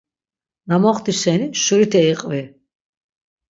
[0.67, 2.41] Na moxti şeni şurite iqvi.